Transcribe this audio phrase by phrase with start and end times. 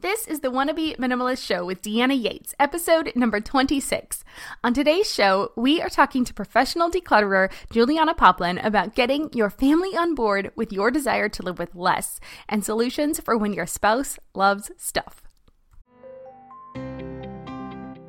[0.00, 4.22] This is the Wannabe Minimalist Show with Deanna Yates, episode number 26.
[4.62, 9.96] On today's show, we are talking to professional declutterer Juliana Poplin about getting your family
[9.96, 14.20] on board with your desire to live with less and solutions for when your spouse
[14.36, 15.24] loves stuff.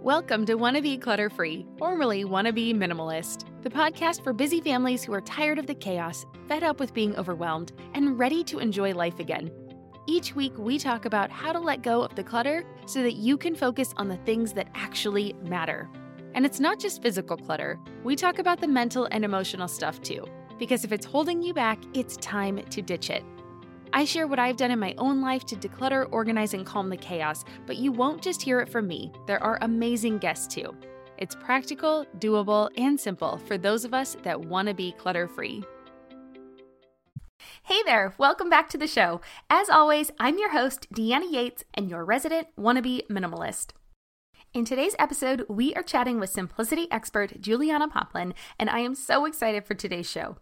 [0.04, 5.22] Welcome to Wannabe Clutter Free, formerly Wannabe Minimalist, the podcast for busy families who are
[5.22, 9.50] tired of the chaos, fed up with being overwhelmed, and ready to enjoy life again.
[10.10, 13.38] Each week, we talk about how to let go of the clutter so that you
[13.38, 15.88] can focus on the things that actually matter.
[16.34, 20.26] And it's not just physical clutter, we talk about the mental and emotional stuff too.
[20.58, 23.24] Because if it's holding you back, it's time to ditch it.
[23.94, 26.98] I share what I've done in my own life to declutter, organize, and calm the
[26.98, 29.12] chaos, but you won't just hear it from me.
[29.28, 30.76] There are amazing guests too.
[31.20, 35.64] It's practical, doable, and simple for those of us that want to be clutter free.
[37.64, 39.22] Hey there, welcome back to the show.
[39.50, 43.72] As always, I'm your host, Deanna Yates, and your resident wannabe minimalist.
[44.54, 49.26] In today's episode, we are chatting with simplicity expert Juliana Poplin, and I am so
[49.26, 50.38] excited for today's show.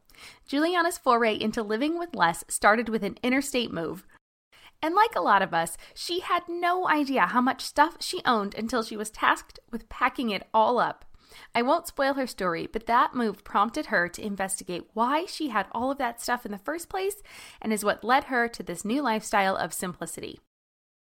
[0.47, 4.05] Juliana's foray into living with less started with an interstate move.
[4.81, 8.53] And like a lot of us, she had no idea how much stuff she owned
[8.55, 11.05] until she was tasked with packing it all up.
[11.53, 15.67] I won't spoil her story, but that move prompted her to investigate why she had
[15.71, 17.21] all of that stuff in the first place
[17.61, 20.39] and is what led her to this new lifestyle of simplicity.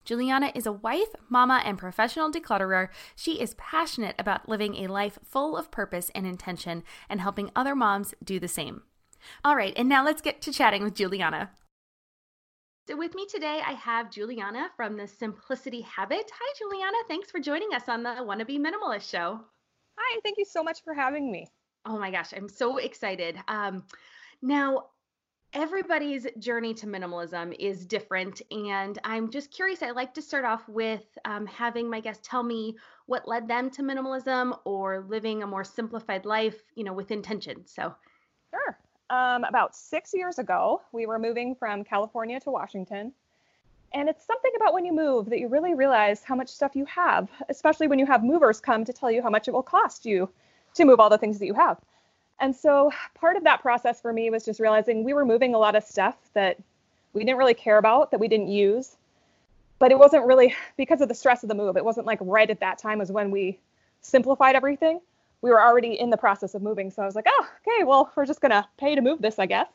[0.05, 2.89] Juliana is a wife, mama, and professional declutterer.
[3.15, 7.75] She is passionate about living a life full of purpose and intention and helping other
[7.75, 8.85] moms do the same.
[9.45, 11.51] All right, and now let's get to chatting with Juliana.
[12.89, 16.31] So with me today, I have Juliana from the Simplicity Habit.
[16.33, 16.97] Hi, Juliana.
[17.07, 19.41] Thanks for joining us on the Wannabe Minimalist Show.
[20.11, 21.49] Hi, thank you so much for having me.
[21.85, 23.37] Oh my gosh, I'm so excited.
[23.47, 23.85] Um,
[24.41, 24.87] now,
[25.53, 29.83] everybody's journey to minimalism is different, and I'm just curious.
[29.83, 33.71] I like to start off with um, having my guests tell me what led them
[33.73, 37.67] to minimalism or living a more simplified life, you know, with intention.
[37.67, 37.95] So,
[38.51, 38.79] sure.
[39.11, 43.13] Um, about six years ago, we were moving from California to Washington.
[43.93, 46.85] And it's something about when you move that you really realize how much stuff you
[46.85, 50.05] have, especially when you have movers come to tell you how much it will cost
[50.05, 50.29] you
[50.75, 51.79] to move all the things that you have.
[52.41, 55.59] And so part of that process for me was just realizing we were moving a
[55.59, 56.59] lot of stuff that
[57.13, 58.97] we didn't really care about, that we didn't use.
[59.79, 61.77] But it wasn't really because of the stress of the move.
[61.77, 63.59] It wasn't like right at that time was when we
[64.03, 65.01] simplified everything.
[65.41, 66.91] We were already in the process of moving.
[66.91, 69.39] So I was like, oh, okay, well, we're just going to pay to move this,
[69.39, 69.69] I guess.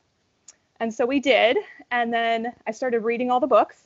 [0.79, 1.57] And so we did.
[1.91, 3.83] And then I started reading all the books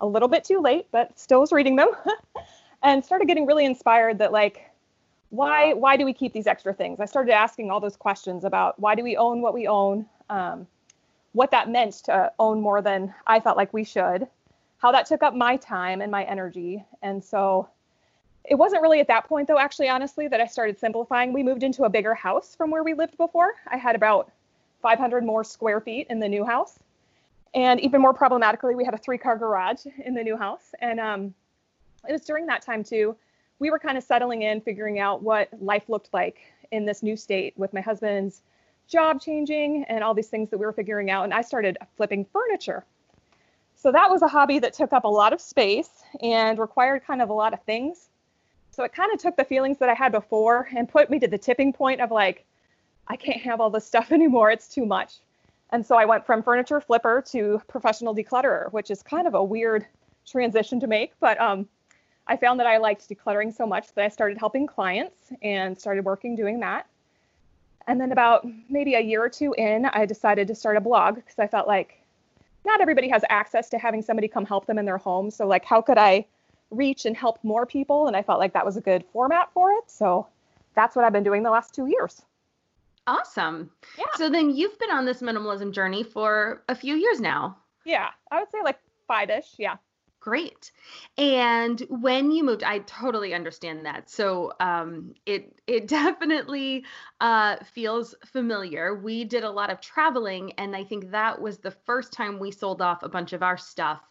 [0.00, 1.88] a little bit too late, but still was reading them
[2.82, 4.70] and started getting really inspired that like
[5.30, 7.00] why why do we keep these extra things?
[7.00, 10.66] I started asking all those questions about why do we own what we own, um,
[11.32, 14.26] what that meant to own more than I felt like we should,
[14.78, 17.68] how that took up my time and my energy, and so
[18.44, 21.32] it wasn't really at that point though actually honestly that I started simplifying.
[21.32, 23.52] We moved into a bigger house from where we lived before.
[23.66, 24.32] I had about
[24.80, 26.78] 500 more square feet in the new house
[27.54, 30.74] and even more problematically, we had a three car garage in the new house.
[30.80, 31.34] And um,
[32.08, 33.16] it was during that time, too,
[33.58, 37.16] we were kind of settling in, figuring out what life looked like in this new
[37.16, 38.42] state with my husband's
[38.86, 41.24] job changing and all these things that we were figuring out.
[41.24, 42.84] And I started flipping furniture.
[43.74, 47.22] So that was a hobby that took up a lot of space and required kind
[47.22, 48.08] of a lot of things.
[48.70, 51.28] So it kind of took the feelings that I had before and put me to
[51.28, 52.44] the tipping point of like,
[53.06, 54.50] I can't have all this stuff anymore.
[54.50, 55.18] It's too much.
[55.70, 59.44] And so I went from furniture flipper to professional declutterer, which is kind of a
[59.44, 59.86] weird
[60.26, 61.12] transition to make.
[61.20, 61.68] But um,
[62.26, 66.04] I found that I liked decluttering so much that I started helping clients and started
[66.04, 66.86] working doing that.
[67.86, 71.16] And then about maybe a year or two in, I decided to start a blog
[71.16, 72.02] because I felt like
[72.66, 75.30] not everybody has access to having somebody come help them in their home.
[75.30, 76.26] So like, how could I
[76.70, 78.06] reach and help more people?
[78.06, 79.90] And I felt like that was a good format for it.
[79.90, 80.26] So
[80.74, 82.22] that's what I've been doing the last two years.
[83.08, 83.70] Awesome.
[83.96, 84.04] Yeah.
[84.16, 87.56] So then you've been on this minimalism journey for a few years now.
[87.86, 89.54] Yeah, I would say like five ish.
[89.56, 89.76] Yeah.
[90.20, 90.72] Great.
[91.16, 94.10] And when you moved, I totally understand that.
[94.10, 96.84] So um, it it definitely
[97.20, 98.94] uh, feels familiar.
[98.96, 102.50] We did a lot of traveling, and I think that was the first time we
[102.50, 104.02] sold off a bunch of our stuff,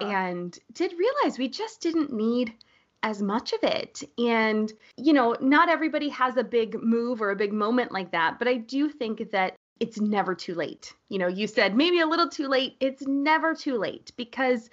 [0.00, 0.04] uh.
[0.04, 2.52] and did realize we just didn't need
[3.06, 4.02] as much of it.
[4.18, 8.40] And, you know, not everybody has a big move or a big moment like that,
[8.40, 10.92] but I do think that it's never too late.
[11.08, 12.74] You know, you said maybe a little too late.
[12.80, 14.68] It's never too late because,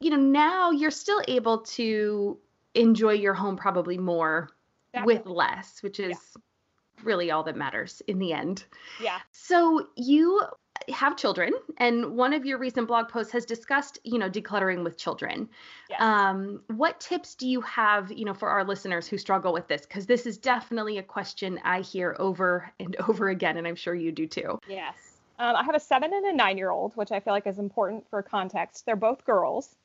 [0.00, 2.36] you know, now you're still able to
[2.74, 4.50] enjoy your home probably more
[4.92, 5.14] Definitely.
[5.14, 7.04] with less, which is yeah.
[7.04, 8.64] really all that matters in the end.
[9.00, 9.20] Yeah.
[9.30, 10.40] So you
[10.88, 14.96] have children, and one of your recent blog posts has discussed, you know, decluttering with
[14.96, 15.48] children.
[15.90, 16.00] Yes.
[16.00, 19.82] Um, what tips do you have, you know, for our listeners who struggle with this?
[19.82, 23.94] Because this is definitely a question I hear over and over again, and I'm sure
[23.94, 24.58] you do too.
[24.68, 24.94] Yes.
[25.38, 27.58] Um, I have a seven and a nine year old, which I feel like is
[27.58, 28.86] important for context.
[28.86, 29.76] They're both girls.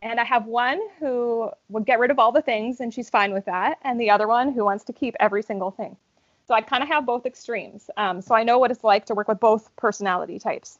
[0.00, 3.32] And I have one who would get rid of all the things and she's fine
[3.32, 5.96] with that, and the other one who wants to keep every single thing.
[6.46, 7.88] So I kind of have both extremes.
[7.96, 10.78] Um, so I know what it's like to work with both personality types.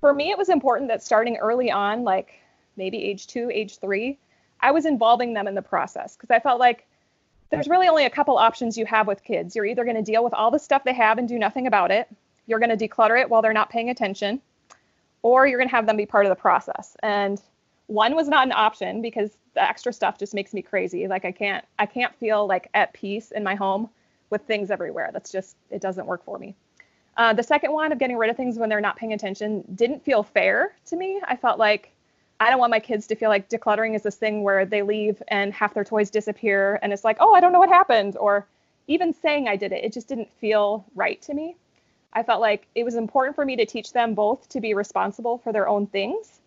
[0.00, 2.32] For me, it was important that starting early on, like
[2.76, 4.18] maybe age two, age three,
[4.60, 6.86] I was involving them in the process because I felt like
[7.50, 9.56] there's really only a couple options you have with kids.
[9.56, 11.90] You're either going to deal with all the stuff they have and do nothing about
[11.90, 12.08] it,
[12.46, 14.40] you're going to declutter it while they're not paying attention,
[15.22, 16.96] or you're going to have them be part of the process.
[17.02, 17.40] And
[17.86, 21.08] one was not an option because the extra stuff just makes me crazy.
[21.08, 23.90] Like I can't I can't feel like at peace in my home
[24.30, 25.10] with things everywhere.
[25.12, 26.54] That's just it doesn't work for me.
[27.16, 30.04] Uh, the second one of getting rid of things when they're not paying attention didn't
[30.04, 31.20] feel fair to me.
[31.24, 31.92] I felt like
[32.38, 35.22] I don't want my kids to feel like decluttering is this thing where they leave
[35.28, 38.16] and half their toys disappear and it's like, oh, I don't know what happened.
[38.16, 38.46] Or
[38.86, 41.56] even saying I did it, it just didn't feel right to me.
[42.12, 45.38] I felt like it was important for me to teach them both to be responsible
[45.38, 46.40] for their own things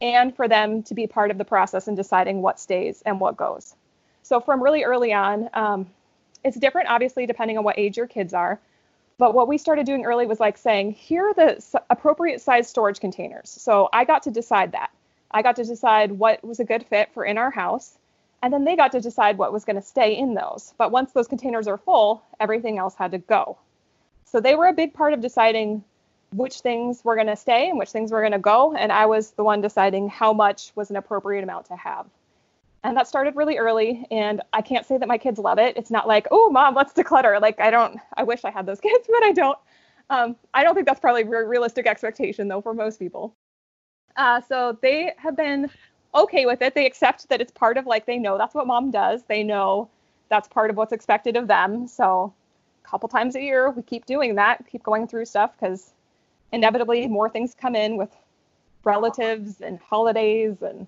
[0.00, 3.36] and for them to be part of the process in deciding what stays and what
[3.36, 3.74] goes.
[4.22, 5.90] So from really early on, um,
[6.44, 8.60] it's different, obviously, depending on what age your kids are.
[9.18, 13.00] But what we started doing early was like saying, here are the appropriate size storage
[13.00, 13.50] containers.
[13.50, 14.90] So I got to decide that.
[15.30, 17.98] I got to decide what was a good fit for in our house.
[18.42, 20.72] And then they got to decide what was going to stay in those.
[20.78, 23.58] But once those containers are full, everything else had to go.
[24.24, 25.84] So they were a big part of deciding
[26.32, 28.74] which things were going to stay and which things were going to go.
[28.74, 32.06] And I was the one deciding how much was an appropriate amount to have.
[32.82, 34.06] And that started really early.
[34.10, 35.76] And I can't say that my kids love it.
[35.76, 37.40] It's not like, oh, mom, let's declutter.
[37.40, 39.58] Like, I don't, I wish I had those kids, but I don't.
[40.08, 43.32] Um, I don't think that's probably a realistic expectation, though, for most people.
[44.16, 45.70] Uh, so they have been
[46.16, 46.74] okay with it.
[46.74, 49.22] They accept that it's part of, like, they know that's what mom does.
[49.28, 49.88] They know
[50.28, 51.86] that's part of what's expected of them.
[51.86, 52.32] So
[52.84, 55.92] a couple times a year, we keep doing that, keep going through stuff because
[56.52, 58.10] inevitably more things come in with
[58.82, 60.86] relatives and holidays and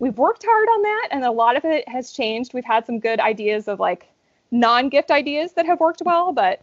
[0.00, 2.98] we've worked hard on that and a lot of it has changed we've had some
[2.98, 4.08] good ideas of like
[4.50, 6.60] non-gift ideas that have worked well but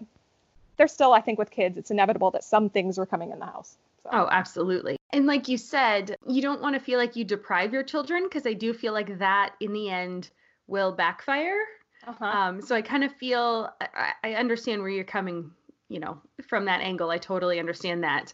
[0.76, 3.46] there's still i think with kids it's inevitable that some things are coming in the
[3.46, 4.10] house so.
[4.12, 7.84] oh absolutely and like you said you don't want to feel like you deprive your
[7.84, 10.30] children because i do feel like that in the end
[10.68, 11.62] will backfire
[12.06, 12.26] uh-huh.
[12.26, 15.52] um, so i kind of feel I, I understand where you're coming
[15.90, 18.34] you know, from that angle, I totally understand that.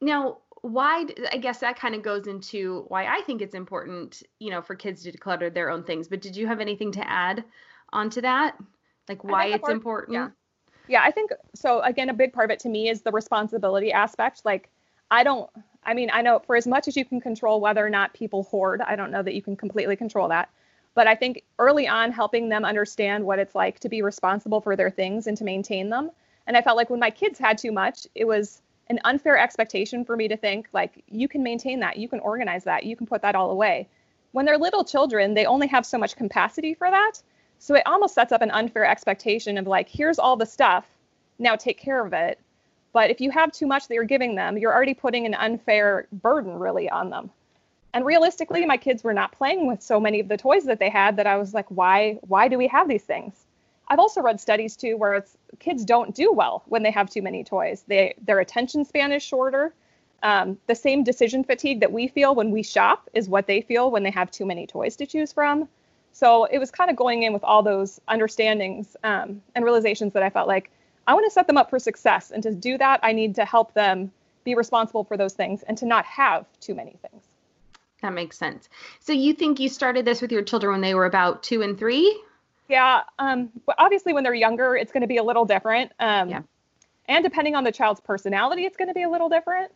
[0.00, 4.50] Now, why I guess that kind of goes into why I think it's important, you
[4.50, 6.08] know, for kids to declutter their own things.
[6.08, 7.44] But did you have anything to add
[7.92, 8.56] onto that?
[9.06, 10.14] Like why it's part, important?
[10.14, 10.28] Yeah.
[10.88, 13.92] Yeah, I think so again a big part of it to me is the responsibility
[13.92, 14.40] aspect.
[14.46, 14.70] Like
[15.10, 15.50] I don't
[15.82, 18.44] I mean, I know for as much as you can control whether or not people
[18.44, 20.48] hoard, I don't know that you can completely control that.
[20.94, 24.76] But I think early on helping them understand what it's like to be responsible for
[24.76, 26.10] their things and to maintain them
[26.46, 30.04] and I felt like when my kids had too much, it was an unfair expectation
[30.04, 33.06] for me to think like you can maintain that, you can organize that, you can
[33.06, 33.88] put that all away.
[34.32, 37.12] When they're little children, they only have so much capacity for that.
[37.58, 40.86] So it almost sets up an unfair expectation of like, here's all the stuff,
[41.38, 42.38] now take care of it.
[42.92, 46.06] But if you have too much that you're giving them, you're already putting an unfair
[46.12, 47.30] burden really on them.
[47.92, 50.90] And realistically, my kids were not playing with so many of the toys that they
[50.90, 53.43] had that I was like, why why do we have these things?
[53.88, 57.22] I've also read studies too where it's kids don't do well when they have too
[57.22, 57.84] many toys.
[57.86, 59.74] They their attention span is shorter.
[60.22, 63.90] Um, the same decision fatigue that we feel when we shop is what they feel
[63.90, 65.68] when they have too many toys to choose from.
[66.12, 70.22] So it was kind of going in with all those understandings um, and realizations that
[70.22, 70.70] I felt like
[71.06, 72.30] I want to set them up for success.
[72.30, 74.10] And to do that, I need to help them
[74.44, 77.24] be responsible for those things and to not have too many things.
[78.00, 78.68] That makes sense.
[79.00, 81.78] So you think you started this with your children when they were about two and
[81.78, 82.22] three?
[82.68, 83.02] Yeah.
[83.18, 85.92] Um, but obviously, when they're younger, it's going to be a little different.
[86.00, 86.42] Um, yeah.
[87.06, 89.72] And depending on the child's personality, it's going to be a little different.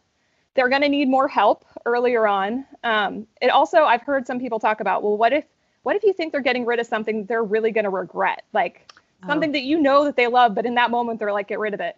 [0.55, 2.65] They're going to need more help earlier on.
[2.83, 5.45] Um, it also, I've heard some people talk about, well, what if,
[5.83, 8.91] what if you think they're getting rid of something they're really going to regret, like
[9.23, 9.29] oh.
[9.29, 11.75] something that you know that they love, but in that moment they're like, get rid
[11.75, 11.97] of it.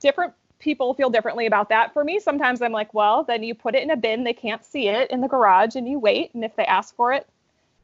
[0.00, 1.92] Different people feel differently about that.
[1.92, 4.64] For me, sometimes I'm like, well, then you put it in a bin, they can't
[4.64, 6.34] see it in the garage, and you wait.
[6.34, 7.26] And if they ask for it,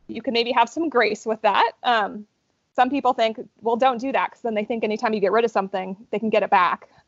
[0.08, 1.72] you can maybe have some grace with that.
[1.82, 2.26] Um,
[2.74, 5.44] some people think, well, don't do that because then they think anytime you get rid
[5.44, 6.88] of something, they can get it back.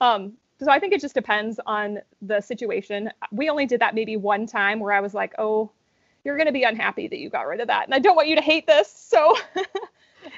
[0.00, 3.10] Um, so I think it just depends on the situation.
[3.32, 5.72] We only did that maybe one time where I was like, oh,
[6.22, 7.86] you're going to be unhappy that you got rid of that.
[7.86, 8.88] And I don't want you to hate this.
[8.92, 9.34] So,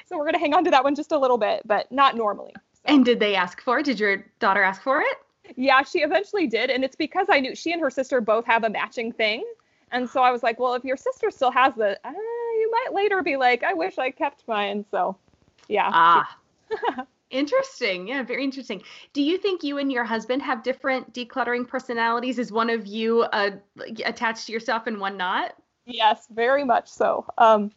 [0.07, 2.15] so we're going to hang on to that one just a little bit, but not
[2.15, 2.53] normally.
[2.55, 2.81] So.
[2.85, 3.85] And did they ask for it?
[3.85, 5.17] Did your daughter ask for it?
[5.55, 6.69] yeah, she eventually did.
[6.69, 9.43] And it's because I knew she and her sister both have a matching thing.
[9.91, 12.93] And so I was like, well, if your sister still has it, uh, you might
[12.93, 14.85] later be like, I wish I kept mine.
[14.91, 15.17] So
[15.67, 15.89] yeah.
[15.93, 16.37] Ah.
[17.31, 18.09] Interesting.
[18.09, 18.83] Yeah, very interesting.
[19.13, 22.37] Do you think you and your husband have different decluttering personalities?
[22.37, 23.51] Is one of you uh,
[24.03, 25.55] attached to yourself and one not?
[25.85, 27.25] Yes, very much so.
[27.37, 27.71] Um,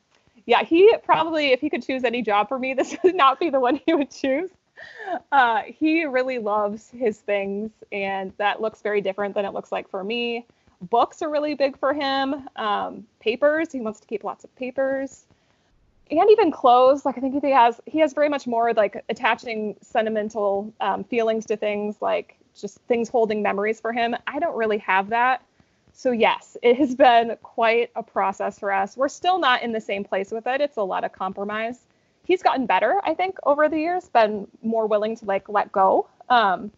[0.46, 3.48] yeah, he probably, if he could choose any job for me, this would not be
[3.48, 4.50] the one he would choose.
[5.30, 9.88] Uh, he really loves his things, and that looks very different than it looks like
[9.88, 10.46] for me.
[10.82, 12.48] Books are really big for him.
[12.56, 15.26] Um, papers, he wants to keep lots of papers.
[16.10, 19.74] And even clothes like i think he has he has very much more like attaching
[19.80, 24.14] sentimental um, feelings to things like just things holding memories for him.
[24.26, 25.42] I don't really have that.
[25.94, 28.96] So yes it has been quite a process for us.
[28.96, 30.60] We're still not in the same place with it.
[30.60, 31.80] It's a lot of compromise.
[32.26, 36.06] He's gotten better i think over the years been more willing to like let go.
[36.28, 36.70] Um,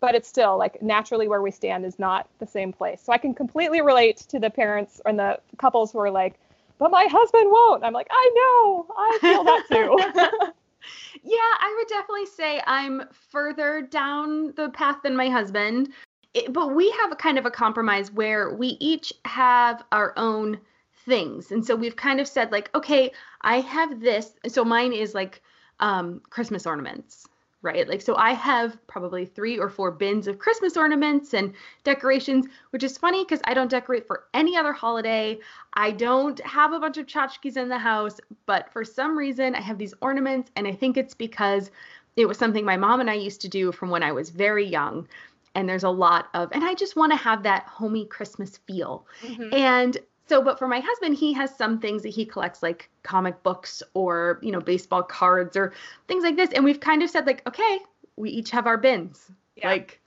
[0.00, 3.18] but it's still like naturally where we stand is not the same place so i
[3.18, 6.34] can completely relate to the parents and the couples who are like
[6.80, 7.84] but my husband won't.
[7.84, 10.52] I'm like, I know, I feel that too.
[11.22, 15.90] yeah, I would definitely say I'm further down the path than my husband.
[16.32, 20.58] It, but we have a kind of a compromise where we each have our own
[21.04, 21.52] things.
[21.52, 24.32] And so we've kind of said, like, okay, I have this.
[24.48, 25.42] So mine is like
[25.80, 27.28] um, Christmas ornaments
[27.62, 27.88] right?
[27.88, 31.52] Like, so I have probably three or four bins of Christmas ornaments and
[31.84, 35.38] decorations, which is funny because I don't decorate for any other holiday.
[35.74, 39.60] I don't have a bunch of tchotchkes in the house, but for some reason I
[39.60, 41.70] have these ornaments, and I think it's because
[42.16, 44.66] it was something my mom and I used to do from when I was very
[44.66, 45.06] young.
[45.54, 49.04] And there's a lot of, and I just want to have that homey Christmas feel.
[49.22, 49.52] Mm-hmm.
[49.52, 49.98] And
[50.30, 53.82] so, but for my husband, he has some things that he collects, like comic books
[53.94, 55.72] or, you know, baseball cards or
[56.06, 56.50] things like this.
[56.52, 57.80] And we've kind of said, like, okay,
[58.14, 59.28] we each have our bins.
[59.56, 59.70] Yeah.
[59.70, 60.00] Like,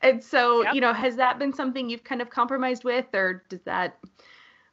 [0.00, 0.74] and so, yep.
[0.74, 3.98] you know, has that been something you've kind of compromised with, or does that,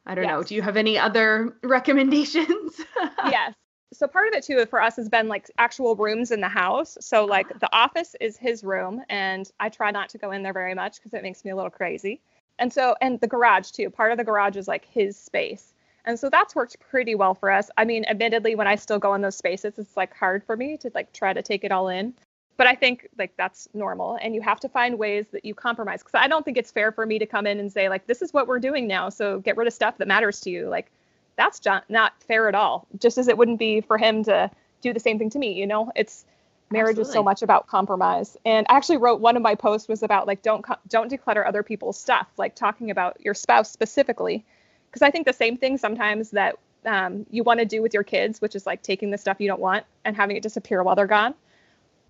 [0.06, 0.30] I don't yes.
[0.30, 2.80] know, do you have any other recommendations?
[3.26, 3.52] yes.
[3.92, 6.96] So part of it too for us has been like actual rooms in the house.
[7.02, 7.58] So like ah.
[7.60, 10.96] the office is his room, and I try not to go in there very much
[10.96, 12.22] because it makes me a little crazy.
[12.58, 13.90] And so, and the garage too.
[13.90, 15.74] Part of the garage is like his space.
[16.04, 17.68] And so that's worked pretty well for us.
[17.76, 20.76] I mean, admittedly, when I still go in those spaces, it's like hard for me
[20.78, 22.14] to like try to take it all in.
[22.56, 24.16] But I think like that's normal.
[24.22, 26.02] And you have to find ways that you compromise.
[26.02, 28.22] Cause I don't think it's fair for me to come in and say, like, this
[28.22, 29.08] is what we're doing now.
[29.08, 30.68] So get rid of stuff that matters to you.
[30.68, 30.90] Like,
[31.36, 32.86] that's not fair at all.
[32.98, 35.52] Just as it wouldn't be for him to do the same thing to me.
[35.52, 36.24] You know, it's,
[36.70, 37.10] marriage Absolutely.
[37.10, 38.36] is so much about compromise.
[38.44, 41.62] And i actually wrote one of my posts was about like don't don't declutter other
[41.62, 44.44] people's stuff like talking about your spouse specifically.
[44.90, 48.04] Because i think the same thing sometimes that um, you want to do with your
[48.04, 50.94] kids which is like taking the stuff you don't want and having it disappear while
[50.94, 51.34] they're gone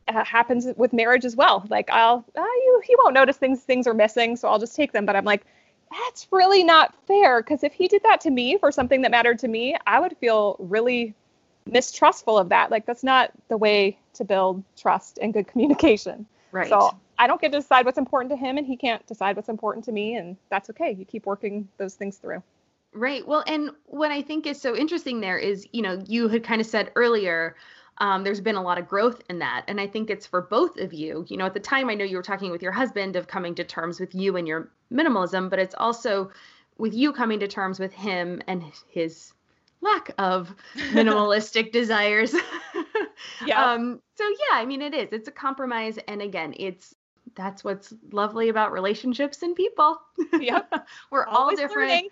[0.08, 1.64] uh, happens with marriage as well.
[1.68, 4.92] Like i'll uh, you he won't notice things things are missing so i'll just take
[4.92, 5.06] them.
[5.06, 5.44] But i'm like
[5.90, 7.42] that's really not fair.
[7.42, 10.16] Because if he did that to me for something that mattered to me i would
[10.18, 11.14] feel really
[11.66, 12.70] mistrustful of that.
[12.70, 16.26] Like that's not the way to build trust and good communication.
[16.52, 16.68] Right.
[16.68, 19.48] So I don't get to decide what's important to him and he can't decide what's
[19.48, 20.92] important to me and that's okay.
[20.92, 22.42] You keep working those things through.
[22.92, 23.26] Right.
[23.26, 26.60] Well, and what I think is so interesting there is, you know, you had kind
[26.60, 27.56] of said earlier,
[27.98, 29.64] um, there's been a lot of growth in that.
[29.68, 31.26] And I think it's for both of you.
[31.28, 33.54] You know, at the time, I know you were talking with your husband of coming
[33.56, 36.30] to terms with you and your minimalism, but it's also
[36.78, 39.32] with you coming to terms with him and his
[39.80, 40.54] lack of
[40.92, 42.34] minimalistic desires.
[43.46, 43.72] yeah.
[43.72, 45.08] Um, so yeah, I mean it is.
[45.12, 46.94] It's a compromise and again, it's
[47.34, 50.00] that's what's lovely about relationships and people.
[50.32, 50.86] Yep.
[51.10, 52.10] we're all different.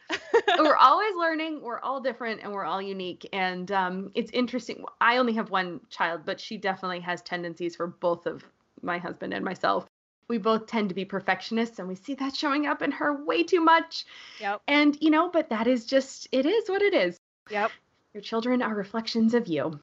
[0.59, 1.62] we're always learning.
[1.62, 3.28] We're all different and we're all unique.
[3.33, 4.85] And um, it's interesting.
[5.00, 8.44] I only have one child, but she definitely has tendencies for both of
[8.83, 9.87] my husband and myself.
[10.28, 13.42] We both tend to be perfectionists and we see that showing up in her way
[13.42, 14.04] too much.
[14.40, 14.62] Yep.
[14.68, 17.18] And you know, but that is just it is what it is.
[17.50, 17.70] Yep.
[18.14, 19.78] Your children are reflections of you.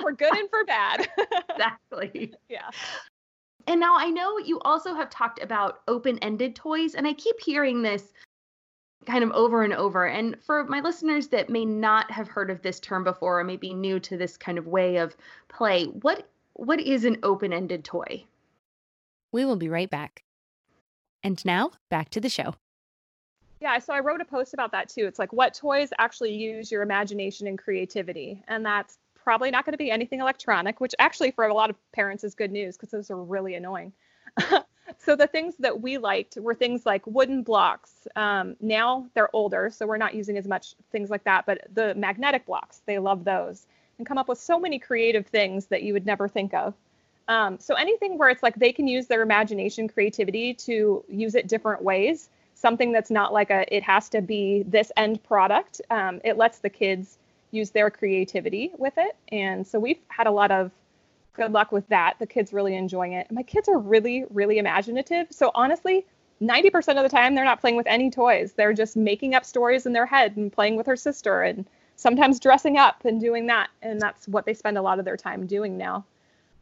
[0.00, 1.08] for, good and for bad.
[1.50, 2.32] exactly.
[2.48, 2.70] Yeah.
[3.66, 7.38] And now I know you also have talked about open ended toys, and I keep
[7.38, 8.12] hearing this
[9.06, 10.06] kind of over and over.
[10.06, 13.56] And for my listeners that may not have heard of this term before or may
[13.56, 15.16] be new to this kind of way of
[15.48, 18.24] play, what what is an open ended toy?
[19.32, 20.22] We will be right back.
[21.22, 22.54] And now back to the show.
[23.60, 25.06] Yeah, so I wrote a post about that too.
[25.06, 28.42] It's like what toys actually use your imagination and creativity.
[28.46, 31.76] And that's probably not going to be anything electronic, which actually for a lot of
[31.92, 33.92] parents is good news because those are really annoying.
[34.98, 38.06] so the things that we liked were things like wooden blocks.
[38.14, 41.94] Um, now they're older, so we're not using as much things like that, but the
[41.94, 43.66] magnetic blocks, they love those
[43.98, 46.74] and come up with so many creative things that you would never think of.
[47.26, 51.48] Um, so anything where it's like they can use their imagination, creativity to use it
[51.48, 52.30] different ways.
[52.60, 55.80] Something that's not like a it has to be this end product.
[55.90, 57.18] Um, it lets the kids
[57.52, 60.72] use their creativity with it, and so we've had a lot of
[61.34, 62.16] good luck with that.
[62.18, 63.30] The kids really enjoying it.
[63.30, 65.28] My kids are really, really imaginative.
[65.30, 66.04] So honestly,
[66.42, 68.52] 90% of the time they're not playing with any toys.
[68.52, 71.64] They're just making up stories in their head and playing with her sister and
[71.96, 73.68] sometimes dressing up and doing that.
[73.82, 76.04] And that's what they spend a lot of their time doing now.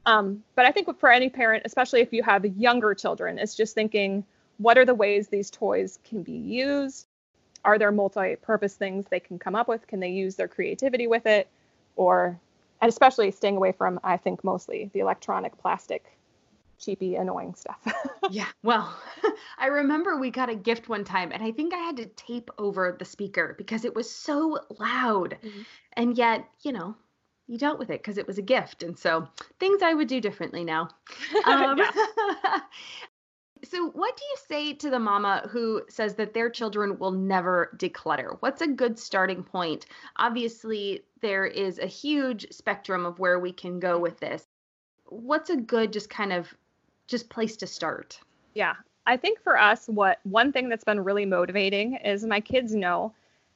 [0.06, 3.74] Um, but I think for any parent, especially if you have younger children, it's just
[3.74, 4.24] thinking,
[4.58, 7.06] what are the ways these toys can be used?
[7.64, 9.86] Are there multi-purpose things they can come up with?
[9.86, 11.48] Can they use their creativity with it?
[11.96, 12.38] Or
[12.80, 16.16] and especially staying away from, I think, mostly the electronic plastic
[16.78, 17.80] cheapy annoying stuff.
[18.30, 18.48] yeah.
[18.62, 18.94] Well,
[19.58, 22.50] I remember we got a gift one time and I think I had to tape
[22.58, 25.38] over the speaker because it was so loud.
[25.42, 25.62] Mm-hmm.
[25.94, 26.94] And yet, you know,
[27.46, 28.82] you dealt with it because it was a gift.
[28.82, 29.26] And so
[29.58, 30.90] things I would do differently now.
[31.44, 31.80] Um,
[33.68, 37.76] So, what do you say to the mama who says that their children will never
[37.76, 38.36] declutter?
[38.40, 39.86] What's a good starting point?
[40.16, 44.44] Obviously, there is a huge spectrum of where we can go with this.
[45.06, 46.54] What's a good just kind of
[47.08, 48.20] just place to start?
[48.54, 48.74] Yeah.
[49.06, 53.12] I think for us what one thing that's been really motivating is my kids know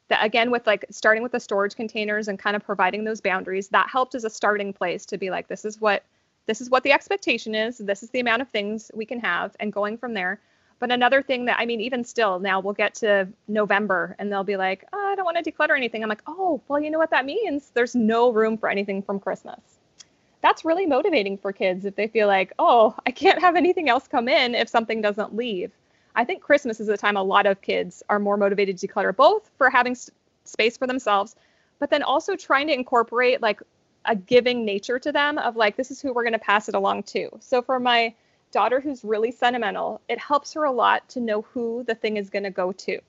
[0.09, 3.69] that again with like starting with the storage containers and kind of providing those boundaries
[3.69, 6.05] that helped as a starting place to be like this is what
[6.51, 7.79] this is what the expectation is.
[7.79, 10.41] This is the amount of things we can have, and going from there.
[10.81, 14.43] But another thing that I mean, even still, now we'll get to November and they'll
[14.43, 16.03] be like, oh, I don't want to declutter anything.
[16.03, 17.71] I'm like, oh, well, you know what that means?
[17.73, 19.61] There's no room for anything from Christmas.
[20.41, 24.09] That's really motivating for kids if they feel like, oh, I can't have anything else
[24.09, 25.71] come in if something doesn't leave.
[26.17, 29.15] I think Christmas is the time a lot of kids are more motivated to declutter,
[29.15, 30.11] both for having s-
[30.45, 31.37] space for themselves,
[31.79, 33.63] but then also trying to incorporate like
[34.05, 36.75] a giving nature to them of like this is who we're going to pass it
[36.75, 37.29] along to.
[37.41, 38.15] So for my
[38.51, 42.31] daughter who's really sentimental, it helps her a lot to know who the thing is
[42.31, 43.01] going to go to.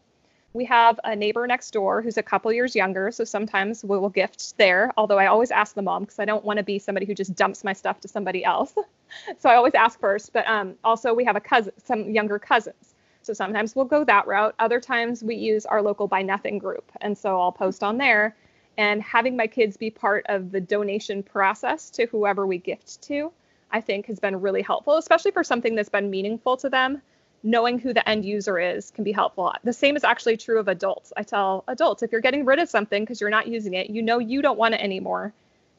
[0.54, 4.10] We have a neighbor next door who's a couple years younger, so sometimes we will
[4.10, 4.92] gift there.
[4.98, 7.36] Although I always ask the mom because I don't want to be somebody who just
[7.36, 8.74] dumps my stuff to somebody else.
[9.40, 10.34] so I always ask first.
[10.34, 12.96] But um, also we have a cousin, some younger cousins.
[13.22, 14.54] So sometimes we'll go that route.
[14.60, 18.36] Other times we use our local buy nothing group, and so I'll post on there
[18.82, 23.32] and having my kids be part of the donation process to whoever we gift to,
[23.70, 27.00] I think has been really helpful, especially for something that's been meaningful to them.
[27.44, 29.54] Knowing who the end user is can be helpful.
[29.64, 31.14] The same is actually true of adults.
[31.16, 34.02] I tell adults if you're getting rid of something because you're not using it, you
[34.02, 35.32] know you don't want it anymore.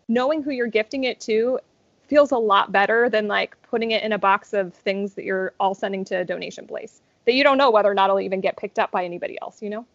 [0.07, 1.59] Knowing who you're gifting it to
[2.07, 5.55] feels a lot better than like putting it in a box of things that you're
[5.59, 8.41] all sending to a donation place that you don't know whether or not it'll even
[8.41, 9.87] get picked up by anybody else, you know?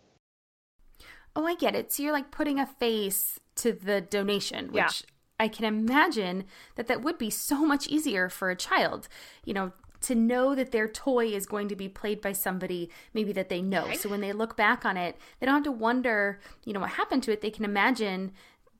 [1.37, 1.93] Oh, I get it.
[1.93, 4.89] So you're like putting a face to the donation, which yeah.
[5.39, 6.45] I can imagine
[6.75, 9.07] that that would be so much easier for a child,
[9.45, 9.71] you know,
[10.01, 13.61] to know that their toy is going to be played by somebody maybe that they
[13.61, 13.93] know.
[13.93, 16.91] So when they look back on it, they don't have to wonder, you know, what
[16.91, 17.41] happened to it.
[17.41, 18.31] They can imagine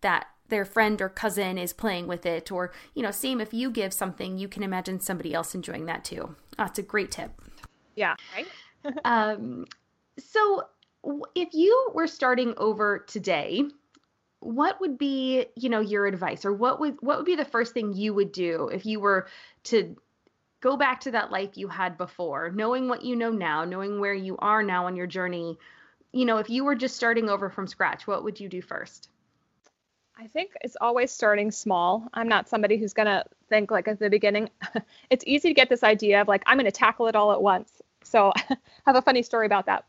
[0.02, 3.70] that their friend or cousin is playing with it or, you know, same if you
[3.70, 6.36] give something, you can imagine somebody else enjoying that too.
[6.58, 7.39] That's a great tip.
[7.96, 8.48] Yeah, right?
[9.06, 9.65] um
[10.17, 10.63] so
[11.36, 13.63] if you were starting over today,
[14.39, 17.74] what would be, you know, your advice or what would what would be the first
[17.74, 19.28] thing you would do if you were
[19.63, 19.96] to
[20.62, 24.13] go back to that life you had before, knowing what you know now, knowing where
[24.13, 25.58] you are now on your journey,
[26.12, 29.10] you know, if you were just starting over from scratch, what would you do first?
[30.20, 32.08] I think it's always starting small.
[32.12, 34.50] I'm not somebody who's going to think like at the beginning.
[35.12, 37.41] it's easy to get this idea of like I'm going to tackle it all at
[37.41, 37.82] once.
[38.04, 39.86] So I have a funny story about that.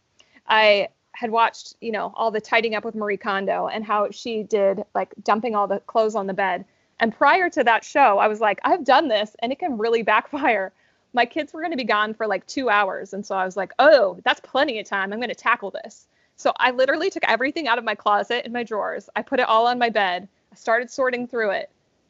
[0.46, 4.44] I had watched, you know, all the tidying up with Marie Kondo and how she
[4.44, 6.64] did like dumping all the clothes on the bed.
[7.00, 10.02] And prior to that show, I was like, I've done this and it can really
[10.02, 10.72] backfire.
[11.12, 13.14] My kids were going to be gone for like two hours.
[13.14, 15.12] And so I was like, oh, that's plenty of time.
[15.12, 16.06] I'm going to tackle this.
[16.36, 19.10] So I literally took everything out of my closet and my drawers.
[19.16, 20.28] I put it all on my bed.
[20.52, 21.68] I started sorting through it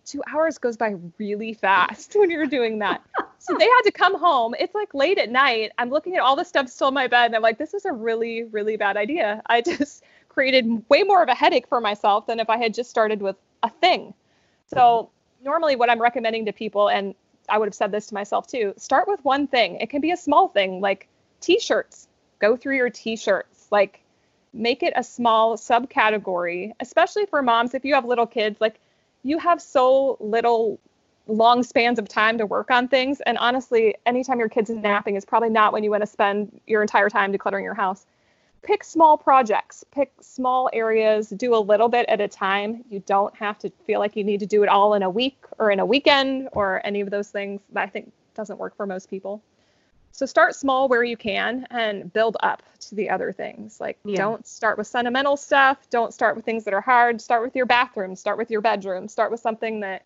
[0.08, 3.02] two hours goes by really fast when you're doing that.
[3.38, 4.54] so they had to come home.
[4.58, 5.72] It's like late at night.
[5.78, 7.84] I'm looking at all the stuff still in my bed and I'm like, this is
[7.84, 9.42] a really, really bad idea.
[9.46, 12.90] I just created way more of a headache for myself than if I had just
[12.90, 14.14] started with a thing.
[14.66, 15.10] So
[15.42, 17.14] normally what I'm recommending to people, and
[17.48, 19.76] I would have said this to myself too, start with one thing.
[19.76, 21.08] It can be a small thing like
[21.40, 22.08] t-shirts.
[22.38, 23.68] Go through your t-shirts.
[23.70, 24.00] Like
[24.52, 28.80] make it a small subcategory, especially for moms if you have little kids, like
[29.22, 30.78] you have so little
[31.26, 33.20] long spans of time to work on things.
[33.20, 36.80] And honestly, anytime your kid's napping is probably not when you want to spend your
[36.80, 38.06] entire time decluttering your house.
[38.62, 42.84] pick small projects, pick small areas, do a little bit at a time.
[42.90, 45.38] You don't have to feel like you need to do it all in a week
[45.58, 48.86] or in a weekend or any of those things that I think doesn't work for
[48.86, 49.42] most people.
[50.12, 53.80] So start small where you can and build up to the other things.
[53.80, 54.16] Like yeah.
[54.16, 57.66] don't start with sentimental stuff, don't start with things that are hard, start with your
[57.66, 60.04] bathroom, start with your bedroom, start with something that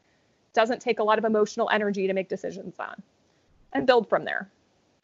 [0.53, 3.03] doesn't take a lot of emotional energy to make decisions on
[3.73, 4.51] and build from there.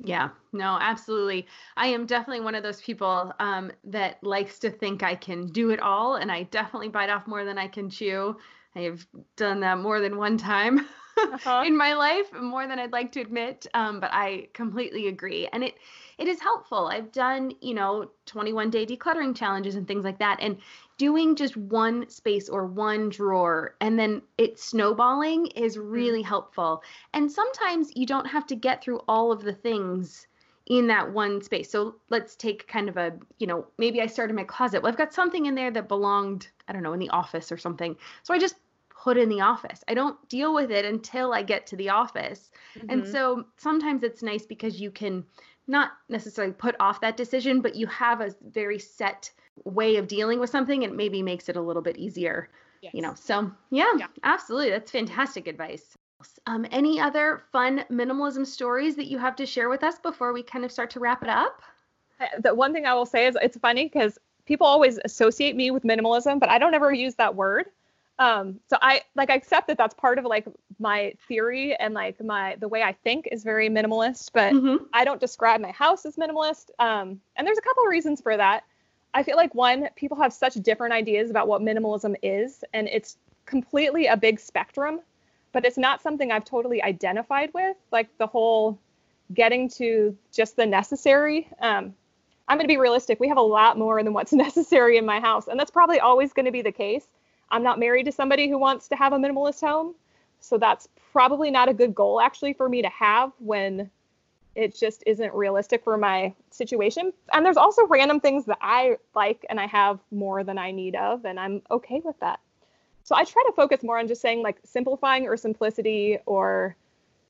[0.00, 1.46] Yeah, no, absolutely.
[1.76, 5.70] I am definitely one of those people um, that likes to think I can do
[5.70, 8.36] it all, and I definitely bite off more than I can chew.
[8.76, 9.04] I have
[9.36, 10.86] done that more than one time
[11.18, 11.64] uh-huh.
[11.66, 13.66] in my life, more than I'd like to admit.
[13.74, 15.74] Um, but I completely agree, and it
[16.18, 16.88] it is helpful.
[16.88, 20.58] I've done you know 21 day decluttering challenges and things like that, and
[20.98, 25.82] doing just one space or one drawer and then it snowballing is mm.
[25.84, 26.82] really helpful.
[27.14, 30.26] And sometimes you don't have to get through all of the things
[30.66, 31.70] in that one space.
[31.70, 34.82] So let's take kind of a, you know, maybe I started my closet.
[34.82, 37.56] Well, I've got something in there that belonged, I don't know, in the office or
[37.56, 37.96] something.
[38.22, 38.56] So I just
[39.08, 39.82] put in the office.
[39.88, 42.50] I don't deal with it until I get to the office.
[42.76, 42.90] Mm-hmm.
[42.90, 45.24] And so sometimes it's nice because you can
[45.66, 49.30] not necessarily put off that decision, but you have a very set
[49.64, 52.50] way of dealing with something and maybe makes it a little bit easier
[52.82, 52.94] yes.
[52.94, 55.96] you know so yeah, yeah, absolutely that's fantastic advice
[56.46, 60.42] um, any other fun minimalism stories that you have to share with us before we
[60.42, 61.62] kind of start to wrap it up
[62.20, 65.70] uh, the one thing i will say is it's funny because people always associate me
[65.70, 67.66] with minimalism but i don't ever use that word
[68.18, 70.46] um, so i like I accept that that's part of like
[70.78, 74.84] my theory and like my the way i think is very minimalist but mm-hmm.
[74.92, 78.36] i don't describe my house as minimalist um, and there's a couple of reasons for
[78.36, 78.64] that
[79.14, 83.16] I feel like one, people have such different ideas about what minimalism is, and it's
[83.46, 85.00] completely a big spectrum,
[85.52, 87.76] but it's not something I've totally identified with.
[87.90, 88.78] Like the whole
[89.32, 91.48] getting to just the necessary.
[91.60, 91.94] Um,
[92.46, 93.20] I'm going to be realistic.
[93.20, 96.32] We have a lot more than what's necessary in my house, and that's probably always
[96.32, 97.06] going to be the case.
[97.50, 99.94] I'm not married to somebody who wants to have a minimalist home,
[100.40, 103.90] so that's probably not a good goal actually for me to have when
[104.54, 107.12] it just isn't realistic for my situation.
[107.32, 110.96] And there's also random things that I like and I have more than I need
[110.96, 112.40] of, and I'm okay with that.
[113.04, 116.76] So I try to focus more on just saying like simplifying or simplicity or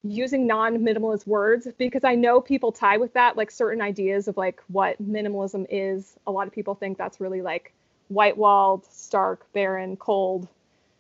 [0.03, 4.63] using non-minimalist words because I know people tie with that like certain ideas of like
[4.69, 6.17] what minimalism is.
[6.27, 7.73] A lot of people think that's really like
[8.09, 10.49] white-walled, stark, barren, cold.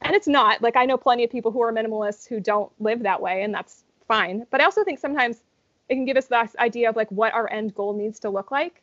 [0.02, 0.62] And it's not.
[0.62, 3.52] Like I know plenty of people who are minimalists who don't live that way and
[3.52, 4.46] that's fine.
[4.50, 5.42] But I also think sometimes
[5.88, 8.50] it can give us this idea of like what our end goal needs to look
[8.50, 8.82] like.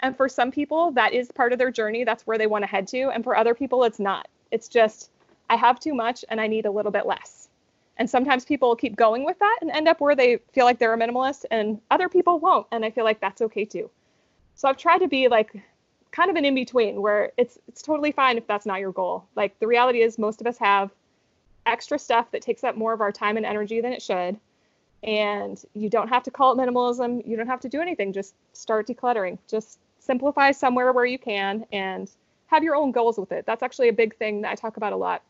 [0.00, 2.04] And for some people, that is part of their journey.
[2.04, 3.10] That's where they want to head to.
[3.10, 4.28] And for other people, it's not.
[4.50, 5.10] It's just,
[5.48, 7.48] I have too much and I need a little bit less.
[7.98, 10.92] And sometimes people keep going with that and end up where they feel like they're
[10.92, 12.66] a minimalist, and other people won't.
[12.70, 13.90] And I feel like that's okay too.
[14.54, 15.62] So I've tried to be like
[16.10, 19.26] kind of an in between where it's it's totally fine if that's not your goal.
[19.34, 20.90] Like the reality is most of us have
[21.66, 24.38] extra stuff that takes up more of our time and energy than it should.
[25.02, 27.26] And you don't have to call it minimalism.
[27.26, 28.12] You don't have to do anything.
[28.12, 29.38] Just start decluttering.
[29.48, 32.10] Just simplify somewhere where you can and
[32.46, 33.44] have your own goals with it.
[33.44, 35.22] That's actually a big thing that i talk about a lot.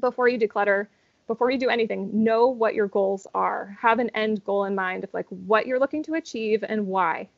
[0.00, 0.88] Before you declutter
[1.28, 3.76] before you do anything know what your goals are.
[3.80, 7.28] Have an end goal in mind of like what you're looking to achieve and why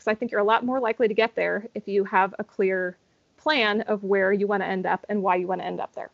[0.00, 2.44] because i think you're a lot more likely to get there if you have a
[2.44, 2.96] clear
[3.36, 5.94] plan of where you want to end up and why you want to end up
[5.94, 6.10] there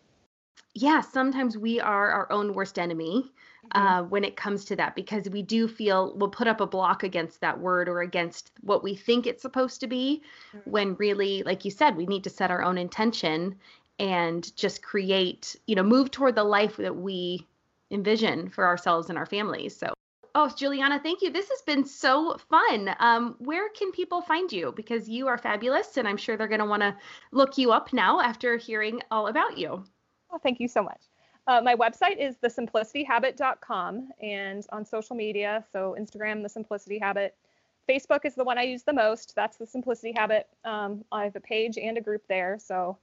[0.75, 3.31] yeah sometimes we are our own worst enemy
[3.75, 3.87] mm-hmm.
[3.87, 7.03] uh, when it comes to that because we do feel we'll put up a block
[7.03, 10.23] against that word or against what we think it's supposed to be
[10.55, 10.71] mm-hmm.
[10.71, 13.55] when really like you said we need to set our own intention
[13.99, 17.47] and just create you know move toward the life that we
[17.93, 19.93] envision for ourselves and our families so
[20.39, 21.31] Oh, Juliana, thank you.
[21.31, 22.95] This has been so fun.
[22.99, 24.71] Um, where can people find you?
[24.77, 26.95] Because you are fabulous, and I'm sure they're going to want to
[27.33, 29.83] look you up now after hearing all about you.
[30.31, 31.01] Well, thank you so much.
[31.47, 37.35] Uh, my website is thesimplicityhabit.com and on social media, so Instagram, The Simplicity Habit.
[37.89, 39.33] Facebook is the one I use the most.
[39.37, 40.49] That's The Simplicity Habit.
[40.67, 42.99] Um, I have a page and a group there, so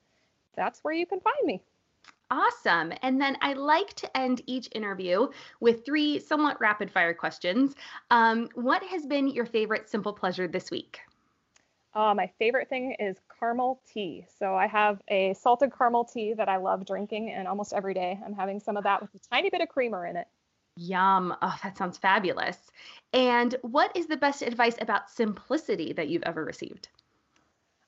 [0.55, 1.63] that's where you can find me.
[2.31, 2.93] Awesome.
[3.01, 5.27] And then I like to end each interview
[5.59, 7.75] with three somewhat rapid fire questions.
[8.09, 11.01] Um, what has been your favorite simple pleasure this week?
[11.93, 14.25] Uh, my favorite thing is caramel tea.
[14.39, 18.19] So I have a salted caramel tea that I love drinking, and almost every day
[18.25, 20.27] I'm having some of that with a tiny bit of creamer in it.
[20.75, 21.35] Yum.
[21.39, 22.57] Oh, that sounds fabulous.
[23.13, 26.87] And what is the best advice about simplicity that you've ever received?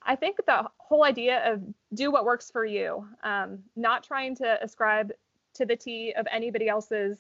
[0.04, 1.64] I think the whole idea of
[1.96, 5.12] do what works for you, um, not trying to ascribe
[5.56, 7.18] to the T of anybody else's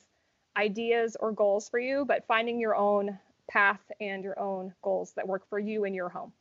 [0.57, 3.17] ideas or goals for you, but finding your own
[3.49, 6.31] path and your own goals that work for you in your home.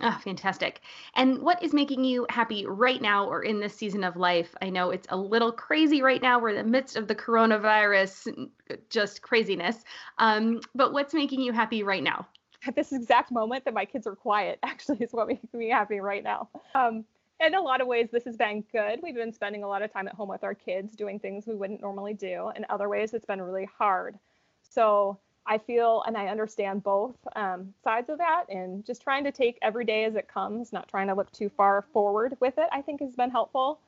[0.00, 0.80] Oh, fantastic.
[1.14, 4.54] And what is making you happy right now or in this season of life?
[4.62, 6.40] I know it's a little crazy right now.
[6.40, 8.48] We're in the midst of the coronavirus,
[8.88, 9.84] just craziness.
[10.18, 12.26] Um, but what's making you happy right now?
[12.66, 16.00] At this exact moment that my kids are quiet, actually, is what makes me happy
[16.00, 16.48] right now.
[16.74, 17.04] Um,
[17.44, 19.00] in a lot of ways, this has been good.
[19.02, 21.54] We've been spending a lot of time at home with our kids doing things we
[21.54, 22.50] wouldn't normally do.
[22.56, 24.18] In other ways, it's been really hard.
[24.62, 29.32] So, I feel and I understand both um, sides of that, and just trying to
[29.32, 32.68] take every day as it comes, not trying to look too far forward with it,
[32.70, 33.80] I think has been helpful.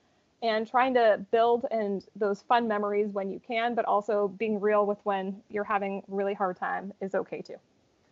[0.42, 4.84] And trying to build and those fun memories when you can, but also being real
[4.84, 7.54] with when you're having really hard time is okay too.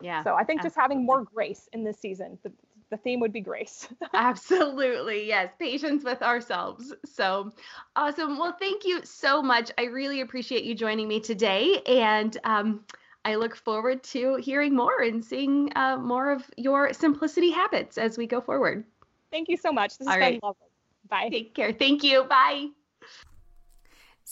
[0.01, 0.25] Yeah.
[0.25, 0.67] So I think absolutely.
[0.69, 2.39] just having more grace in this season.
[2.43, 2.53] The,
[2.93, 3.89] the theme would be grace.
[4.15, 5.27] absolutely.
[5.27, 5.51] Yes.
[5.59, 6.93] Patience with ourselves.
[7.07, 7.51] So
[7.97, 8.39] awesome.
[8.39, 9.73] Well, thank you so much.
[9.79, 11.81] I really appreciate you joining me today.
[11.87, 12.85] And um,
[13.25, 18.19] I look forward to hearing more and seeing uh, more of your simplicity habits as
[18.19, 18.85] we go forward.
[19.31, 19.97] Thank you so much.
[19.97, 20.43] This has All been right.
[20.43, 20.67] lovely.
[21.09, 21.29] Bye.
[21.31, 21.73] Take care.
[21.73, 22.25] Thank you.
[22.25, 22.69] Bye.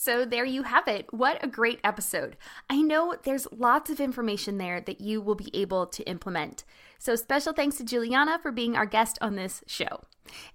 [0.03, 1.13] So, there you have it.
[1.13, 2.39] What a great episode.
[2.71, 6.65] I know there's lots of information there that you will be able to implement.
[6.99, 10.05] So, special thanks to Juliana for being our guest on this show.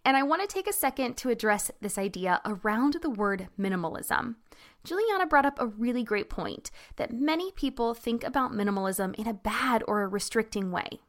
[0.03, 4.37] And I want to take a second to address this idea around the word minimalism.
[4.83, 9.33] Juliana brought up a really great point that many people think about minimalism in a
[9.35, 11.01] bad or a restricting way.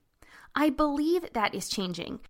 [0.54, 2.20] I believe that is changing.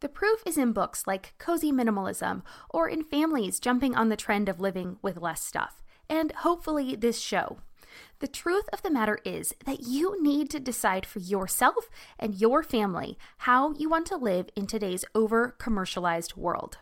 [0.00, 4.48] The proof is in books like Cozy Minimalism or in families jumping on the trend
[4.48, 7.58] of living with less stuff, and hopefully this show.
[8.20, 12.62] The truth of the matter is that you need to decide for yourself and your
[12.62, 16.78] family how you want to live in today's over commercialized world.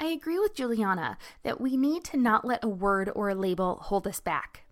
[0.00, 3.76] I agree with Juliana that we need to not let a word or a label
[3.82, 4.64] hold us back.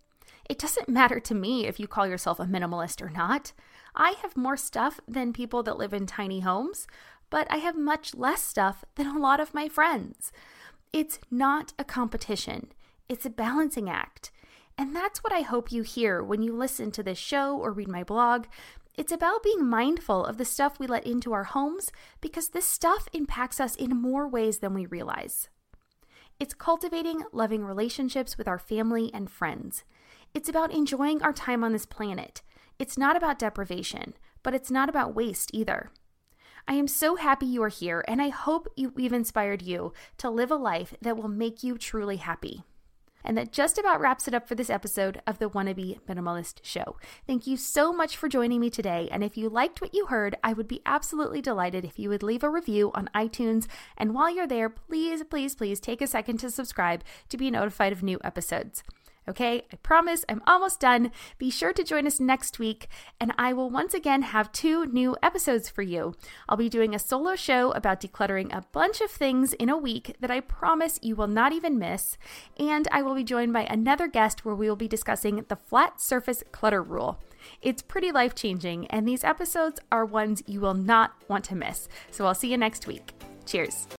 [0.49, 3.53] It doesn't matter to me if you call yourself a minimalist or not.
[3.97, 6.87] I have more stuff than people that live in tiny homes,
[7.31, 10.33] but I have much less stuff than a lot of my friends.
[10.93, 12.73] It's not a competition,
[13.09, 14.31] it's a balancing act.
[14.79, 17.89] And that's what I hope you hear when you listen to this show or read
[17.89, 18.45] my blog
[18.97, 23.09] it's about being mindful of the stuff we let into our homes because this stuff
[23.13, 25.51] impacts us in more ways than we realize.
[26.41, 29.85] It's cultivating loving relationships with our family and friends.
[30.33, 32.41] It's about enjoying our time on this planet.
[32.79, 35.91] It's not about deprivation, but it's not about waste either.
[36.69, 40.51] I am so happy you are here, and I hope we've inspired you to live
[40.51, 42.65] a life that will make you truly happy.
[43.25, 46.97] And that just about wraps it up for this episode of the Wannabe Minimalist Show.
[47.25, 49.09] Thank you so much for joining me today.
[49.13, 52.23] And if you liked what you heard, I would be absolutely delighted if you would
[52.23, 53.69] leave a review on iTunes.
[53.97, 57.93] And while you're there, please, please, please take a second to subscribe to be notified
[57.93, 58.83] of new episodes.
[59.29, 61.11] Okay, I promise I'm almost done.
[61.37, 62.87] Be sure to join us next week,
[63.21, 66.15] and I will once again have two new episodes for you.
[66.49, 70.15] I'll be doing a solo show about decluttering a bunch of things in a week
[70.21, 72.17] that I promise you will not even miss,
[72.57, 76.01] and I will be joined by another guest where we will be discussing the flat
[76.01, 77.21] surface clutter rule.
[77.61, 81.89] It's pretty life changing, and these episodes are ones you will not want to miss.
[82.13, 83.13] So I'll see you next week.
[83.45, 83.89] Cheers.